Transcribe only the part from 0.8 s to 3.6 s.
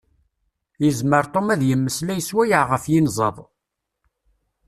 Yezmer Tom ad d-yemmeslay sswayeɛ ɣef yinzaḍ.